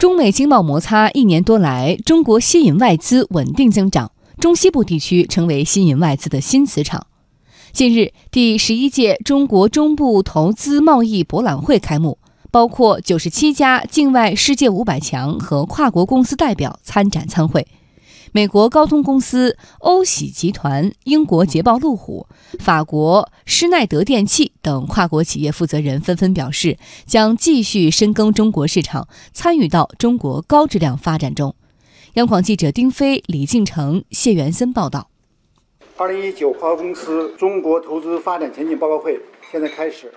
[0.00, 7.06] 中美经贸摩擦一年多来，中国吸引外资稳定增长，中西部地区成为吸引外资的新磁场。
[7.70, 12.16] 近日，第十一届中国中部投资贸易博览会开幕，
[12.50, 17.68] 包括九十七家境外世界五百强和跨国公司代表参展参会。
[18.32, 22.26] 美国高通公司、欧喜集团、英国捷豹路虎、
[22.58, 31.54] 法国施耐德电器等跨国企业负责人纷纷表示，将继续深耕中国市场，参与到中国高质量发展中。
[32.14, 35.08] 央广记者丁飞、李敬成、谢元森报道。
[35.96, 39.20] 二零一九跨国公司中国投资发展前景报告会
[39.52, 40.12] 现在开始。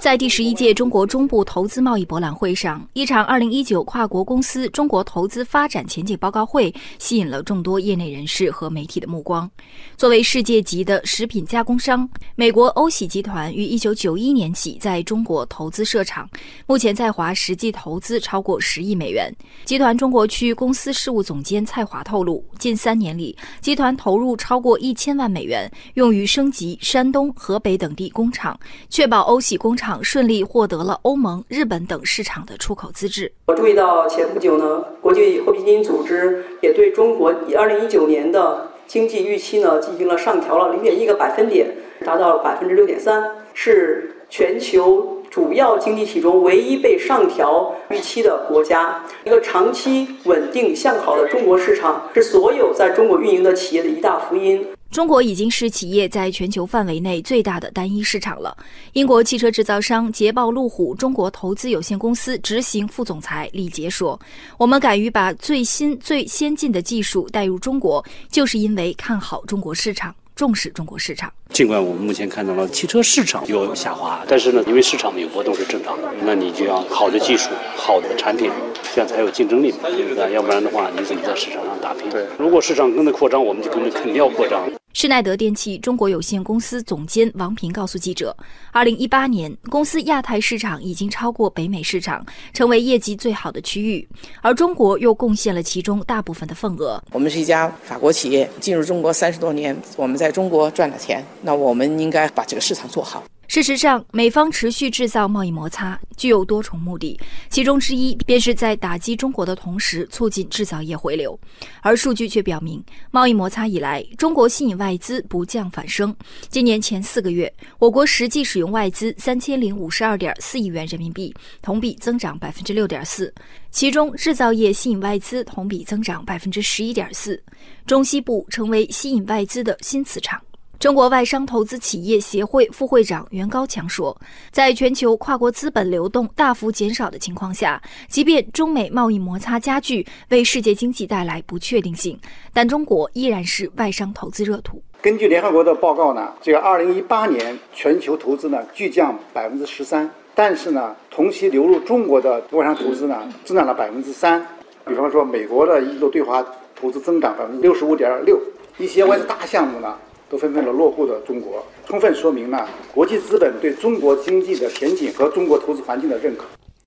[0.00, 9.48] 在第十一届中国中部投资贸易博览会上，一场二零一九跨国公司中国投资发展前景报告会吸引了众多业内人士和媒体的目光。
[9.96, 16.28] 作为世界级的食品加工商，美国欧喜集团于一九九一年起在中国投资设厂，
[16.66, 19.32] 目前在华实际投资超过十亿美元。
[19.64, 28.58] 集团中国区公司事务总监蔡华透露，近三年里，集团投入超过一千万美元，用于升级山东、河北等地工厂，
[28.90, 29.67] 确保欧喜工。
[29.68, 33.30] 工厂顺利获得了欧盟、日本等市场的出口资质。
[33.44, 41.68] 我注意到，前不久呢，国际货币基金组织也对中国二零一九年的经济预期呢进行了上调了零点一个百分点，
[42.02, 49.04] 达到了百分之六点三，是全球主要经济体中唯一被上调预期的国家。
[49.26, 54.66] 一个长期稳定向好的中国市场，是所有在中国运营的企业的一大福音。
[54.90, 58.56] 中国已经是企业在全球范围内最大的单一市场了。
[58.94, 64.18] 英国汽车制造商捷豹路虎中国投资有限公司执行副总裁李杰说
[64.56, 78.48] ：“我们敢于把最新、最先进的技术带入中国，就是因为看好中国市场。”重视中国市场，尽管我们目前看到了汽车市场有下滑，但是呢，因为市场的有波动是正常的，那你就要好的技术、好的产品，
[78.94, 80.28] 这样才有竞争力嘛，对吧？
[80.28, 82.08] 要不然的话，你怎么在市场上打拼？
[82.10, 84.70] 对，如果市场跟着扩张，我们就跟着肯定要扩张。
[85.00, 88.36] 施耐德电器中国有限公司总监王平告诉记者，
[88.72, 94.08] 二零一八年，公司亚太市场已经超过北美市场，成为业绩最好的区域，
[94.42, 97.00] 而中国又贡献了其中大部分的份额。
[97.12, 103.22] 我们是一家法国企业，进入中国三十多年，我们在中国赚了钱，那我们应该把这个市场做好。
[103.48, 111.36] 事实上，美方持续制造贸易摩擦，具有多重目的，其中之一便是在打击中国的同时，促进制造业回流。
[111.80, 116.14] 而数据却表明，贸易摩擦以来，中国吸引外资不降反升。
[116.50, 123.32] 今年前四个月，我国实际使用外资三千零五十二点四亿元人民币，同比增长百分之六点四，
[123.70, 127.42] 其中制造业吸引外资同比增长百分之十一点四，
[127.86, 130.38] 中西部成为吸引外资的新磁场。
[130.78, 134.16] 中国外商投资企业协会副会长袁高强说，
[134.52, 142.16] 在全球跨国资本流动大幅减少的情况下，即便中美贸易摩擦加剧，为世界经济带来不确定性，
[142.52, 144.80] 但中国依然是外商投资热土。
[145.02, 154.46] 根据联合国的报告呢，这个二零一八年全球投资呢巨降百分之十三，但是呢，同期流入中国的外商投资呢增长了百分之三。
[154.86, 156.40] 比方说，美国的一度对华
[156.76, 158.40] 投资增长百分之六十五点六，
[158.78, 159.96] 一些外资大项目呢。
[160.30, 166.44] 都纷纷的落户的中国，充分说明了国际资本对中国经济的前景和中国投资环境的认可。